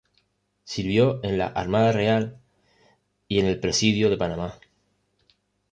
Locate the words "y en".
3.27-3.45